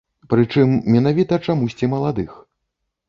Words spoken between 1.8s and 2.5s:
маладых.